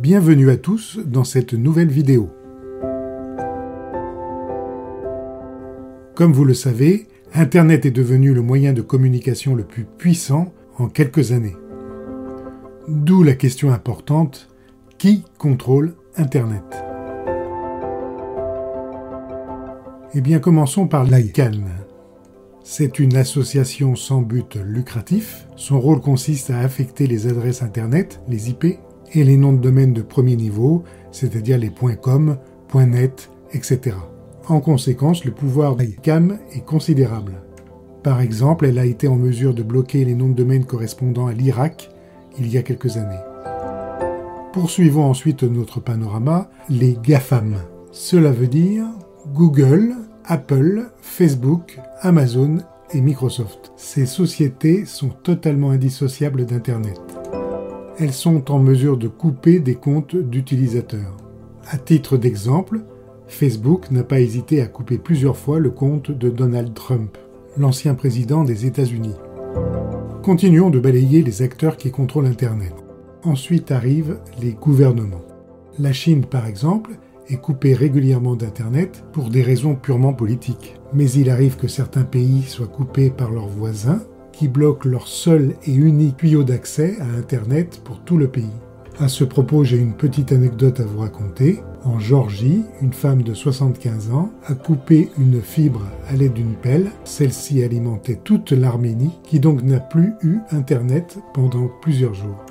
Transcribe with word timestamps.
Bienvenue 0.00 0.48
à 0.48 0.56
tous 0.56 0.98
dans 1.04 1.24
cette 1.24 1.52
nouvelle 1.52 1.90
vidéo. 1.90 2.30
Comme 6.14 6.32
vous 6.32 6.46
le 6.46 6.54
savez, 6.54 7.06
Internet 7.34 7.84
est 7.84 7.90
devenu 7.90 8.32
le 8.32 8.40
moyen 8.40 8.72
de 8.72 8.80
communication 8.80 9.54
le 9.54 9.64
plus 9.64 9.84
puissant 9.84 10.54
en 10.78 10.88
quelques 10.88 11.32
années. 11.32 11.54
D'où 12.88 13.22
la 13.22 13.34
question 13.34 13.72
importante, 13.72 14.48
qui 14.96 15.22
contrôle 15.36 15.92
Internet? 16.16 16.64
Eh 20.14 20.22
bien 20.22 20.38
commençons 20.38 20.88
par 20.88 21.04
l'ICANN. 21.04 21.66
C'est 22.64 23.00
une 23.00 23.16
association 23.16 23.96
sans 23.96 24.22
but 24.22 24.56
lucratif. 24.56 25.46
Son 25.56 25.78
rôle 25.78 26.00
consiste 26.00 26.48
à 26.48 26.60
affecter 26.60 27.06
les 27.06 27.26
adresses 27.26 27.62
Internet, 27.62 28.22
les 28.28 28.48
IP, 28.48 28.78
et 29.12 29.24
les 29.24 29.36
noms 29.36 29.52
de 29.52 29.58
domaine 29.58 29.92
de 29.92 30.02
premier 30.02 30.36
niveau, 30.36 30.84
c'est-à-dire 31.10 31.58
les 31.58 31.70
.com, 32.00 32.36
.net, 32.74 33.30
etc. 33.52 33.96
En 34.48 34.60
conséquence, 34.60 35.24
le 35.24 35.32
pouvoir 35.32 35.76
d'ICANN 35.76 36.38
est 36.52 36.64
considérable. 36.64 37.42
Par 38.02 38.20
exemple, 38.20 38.66
elle 38.66 38.78
a 38.78 38.86
été 38.86 39.08
en 39.08 39.16
mesure 39.16 39.54
de 39.54 39.62
bloquer 39.62 40.04
les 40.04 40.14
noms 40.14 40.28
de 40.28 40.34
domaine 40.34 40.64
correspondant 40.64 41.26
à 41.26 41.32
l'Irak 41.32 41.90
il 42.38 42.48
y 42.48 42.56
a 42.56 42.62
quelques 42.62 42.96
années. 42.96 43.20
Poursuivons 44.52 45.04
ensuite 45.04 45.42
notre 45.42 45.80
panorama, 45.80 46.50
les 46.68 46.96
GAFAM. 47.02 47.56
Cela 47.92 48.32
veut 48.32 48.48
dire 48.48 48.86
Google, 49.34 49.94
Apple, 50.24 50.90
Facebook, 51.02 51.78
Amazon 52.00 52.58
et 52.92 53.00
Microsoft. 53.00 53.72
Ces 53.76 54.06
sociétés 54.06 54.84
sont 54.86 55.10
totalement 55.10 55.70
indissociables 55.70 56.46
d'Internet. 56.46 57.00
Elles 58.02 58.14
sont 58.14 58.50
en 58.50 58.58
mesure 58.58 58.96
de 58.96 59.08
couper 59.08 59.60
des 59.60 59.74
comptes 59.74 60.16
d'utilisateurs. 60.16 61.18
À 61.66 61.76
titre 61.76 62.16
d'exemple, 62.16 62.80
Facebook 63.28 63.90
n'a 63.90 64.04
pas 64.04 64.20
hésité 64.20 64.62
à 64.62 64.66
couper 64.66 64.96
plusieurs 64.96 65.36
fois 65.36 65.58
le 65.58 65.68
compte 65.68 66.10
de 66.10 66.30
Donald 66.30 66.72
Trump, 66.72 67.18
l'ancien 67.58 67.94
président 67.94 68.42
des 68.42 68.64
États-Unis. 68.64 69.16
Continuons 70.22 70.70
de 70.70 70.80
balayer 70.80 71.22
les 71.22 71.42
acteurs 71.42 71.76
qui 71.76 71.90
contrôlent 71.90 72.24
Internet. 72.24 72.72
Ensuite 73.22 73.70
arrivent 73.70 74.18
les 74.40 74.54
gouvernements. 74.54 75.26
La 75.78 75.92
Chine, 75.92 76.24
par 76.24 76.46
exemple, 76.46 76.92
est 77.28 77.36
coupée 77.36 77.74
régulièrement 77.74 78.34
d'Internet 78.34 79.04
pour 79.12 79.28
des 79.28 79.42
raisons 79.42 79.74
purement 79.74 80.14
politiques. 80.14 80.74
Mais 80.94 81.10
il 81.10 81.28
arrive 81.28 81.56
que 81.56 81.68
certains 81.68 82.04
pays 82.04 82.44
soient 82.44 82.66
coupés 82.66 83.10
par 83.10 83.30
leurs 83.30 83.48
voisins 83.48 84.00
qui 84.40 84.48
bloquent 84.48 84.88
leur 84.88 85.06
seul 85.06 85.54
et 85.66 85.74
unique 85.74 86.16
tuyau 86.16 86.44
d'accès 86.44 86.96
à 86.98 87.18
Internet 87.18 87.82
pour 87.84 88.00
tout 88.00 88.16
le 88.16 88.26
pays. 88.26 88.56
À 88.98 89.06
ce 89.06 89.22
propos, 89.22 89.64
j'ai 89.64 89.76
une 89.76 89.92
petite 89.92 90.32
anecdote 90.32 90.80
à 90.80 90.84
vous 90.84 91.00
raconter. 91.00 91.60
En 91.84 91.98
Georgie, 91.98 92.62
une 92.80 92.94
femme 92.94 93.22
de 93.22 93.34
75 93.34 94.10
ans 94.12 94.30
a 94.46 94.54
coupé 94.54 95.10
une 95.18 95.42
fibre 95.42 95.82
à 96.08 96.14
l'aide 96.14 96.32
d'une 96.32 96.54
pelle. 96.54 96.90
Celle-ci 97.04 97.62
alimentait 97.62 98.18
toute 98.24 98.52
l'Arménie, 98.52 99.18
qui 99.24 99.40
donc 99.40 99.62
n'a 99.62 99.78
plus 99.78 100.14
eu 100.22 100.38
Internet 100.52 101.18
pendant 101.34 101.68
plusieurs 101.82 102.14
jours. 102.14 102.42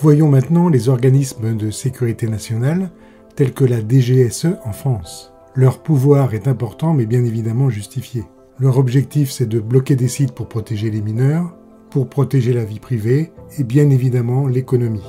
Voyons 0.00 0.28
maintenant 0.28 0.68
les 0.68 0.90
organismes 0.90 1.56
de 1.56 1.70
sécurité 1.70 2.28
nationale, 2.28 2.90
tels 3.36 3.54
que 3.54 3.64
la 3.64 3.80
DGSE 3.80 4.48
en 4.66 4.72
France. 4.72 5.32
Leur 5.54 5.78
pouvoir 5.78 6.34
est 6.34 6.46
important 6.46 6.92
mais 6.92 7.06
bien 7.06 7.24
évidemment 7.24 7.70
justifié. 7.70 8.24
Leur 8.60 8.76
objectif 8.76 9.30
c'est 9.30 9.46
de 9.46 9.58
bloquer 9.58 9.96
des 9.96 10.08
sites 10.08 10.32
pour 10.32 10.46
protéger 10.46 10.90
les 10.90 11.00
mineurs, 11.00 11.56
pour 11.88 12.10
protéger 12.10 12.52
la 12.52 12.64
vie 12.64 12.78
privée 12.78 13.32
et 13.58 13.64
bien 13.64 13.88
évidemment 13.88 14.46
l'économie. 14.46 15.00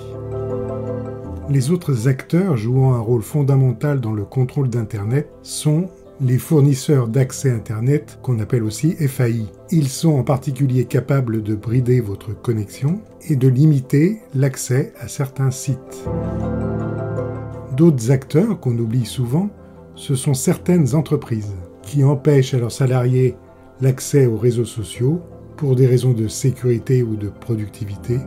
Les 1.49 1.69
autres 1.69 2.07
acteurs 2.07 2.55
jouant 2.55 2.93
un 2.93 2.99
rôle 2.99 3.23
fondamental 3.23 3.99
dans 3.99 4.13
le 4.13 4.23
contrôle 4.23 4.69
d'Internet 4.69 5.29
sont 5.43 5.89
les 6.21 6.37
fournisseurs 6.37 7.09
d'accès 7.09 7.51
Internet, 7.51 8.19
qu'on 8.21 8.39
appelle 8.39 8.63
aussi 8.63 8.95
FAI. 8.95 9.45
Ils 9.69 9.89
sont 9.89 10.13
en 10.13 10.23
particulier 10.23 10.85
capables 10.85 11.43
de 11.43 11.53
brider 11.53 11.99
votre 11.99 12.33
connexion 12.33 13.01
et 13.27 13.35
de 13.35 13.49
limiter 13.49 14.19
l'accès 14.33 14.93
à 14.97 15.09
certains 15.09 15.51
sites. 15.51 16.05
D'autres 17.75 18.11
acteurs 18.11 18.61
qu'on 18.61 18.77
oublie 18.77 19.05
souvent, 19.05 19.49
ce 19.95 20.15
sont 20.15 20.35
certaines 20.35 20.95
entreprises 20.95 21.55
qui 21.83 22.03
empêchent 22.03 22.53
à 22.53 22.59
leurs 22.59 22.71
salariés 22.71 23.35
l'accès 23.81 24.25
aux 24.25 24.37
réseaux 24.37 24.65
sociaux 24.65 25.21
pour 25.57 25.75
des 25.75 25.87
raisons 25.87 26.13
de 26.13 26.27
sécurité 26.27 27.03
ou 27.03 27.15
de 27.15 27.29
productivité. 27.29 28.19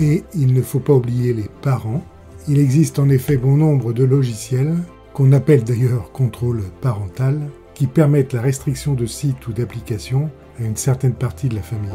Et 0.00 0.24
il 0.34 0.52
ne 0.52 0.62
faut 0.62 0.80
pas 0.80 0.92
oublier 0.92 1.32
les 1.32 1.48
parents. 1.62 2.02
Il 2.48 2.58
existe 2.58 2.98
en 2.98 3.08
effet 3.08 3.36
bon 3.36 3.56
nombre 3.56 3.92
de 3.92 4.04
logiciels, 4.04 4.74
qu'on 5.14 5.32
appelle 5.32 5.64
d'ailleurs 5.64 6.12
contrôle 6.12 6.62
parental, 6.80 7.40
qui 7.74 7.86
permettent 7.86 8.34
la 8.34 8.42
restriction 8.42 8.94
de 8.94 9.06
sites 9.06 9.46
ou 9.48 9.52
d'applications 9.52 10.30
à 10.58 10.64
une 10.64 10.76
certaine 10.76 11.14
partie 11.14 11.48
de 11.48 11.54
la 11.54 11.62
famille. 11.62 11.90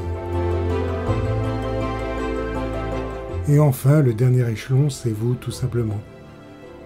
Et 3.48 3.60
enfin, 3.60 4.02
le 4.02 4.14
dernier 4.14 4.50
échelon, 4.50 4.90
c'est 4.90 5.12
vous 5.12 5.36
tout 5.36 5.52
simplement. 5.52 6.00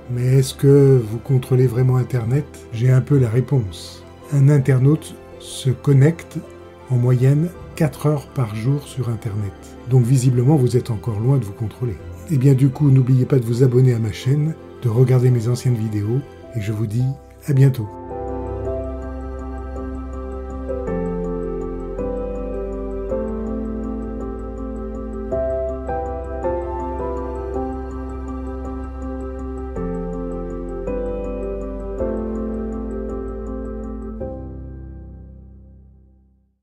Mais 0.10 0.38
est-ce 0.38 0.54
que 0.54 1.02
vous 1.04 1.18
contrôlez 1.18 1.68
vraiment 1.68 1.98
Internet? 1.98 2.46
J'ai 2.72 2.92
un 2.92 3.02
peu 3.02 3.18
la 3.18 3.30
réponse. 3.30 4.04
Un 4.32 4.50
internaute 4.50 5.16
se 5.40 5.70
connecte 5.70 6.38
en 6.90 6.96
moyenne 6.96 7.50
4 7.76 8.06
heures 8.06 8.28
par 8.30 8.56
jour 8.56 8.88
sur 8.88 9.10
Internet. 9.10 9.54
Donc 9.90 10.06
visiblement, 10.06 10.56
vous 10.56 10.78
êtes 10.78 10.92
encore 10.92 11.20
loin 11.20 11.38
de 11.38 11.46
vous 11.46 11.54
contrôler. 11.54 11.94
Et 12.30 12.36
eh 12.36 12.38
bien 12.38 12.54
du 12.54 12.70
coup, 12.70 12.90
n'oubliez 12.90 13.26
pas 13.26 13.38
de 13.38 13.46
vous 13.46 13.64
abonner 13.64 13.94
à 13.94 14.00
ma 14.00 14.12
chaîne, 14.12 14.56
de 14.82 14.90
regarder 14.90 15.30
mes 15.30 15.48
anciennes 15.48 15.76
vidéos, 15.76 16.20
et 16.56 16.62
je 16.62 16.72
vous 16.72 16.88
dis 16.88 17.06
à 17.48 17.54
bientôt. 17.54 17.88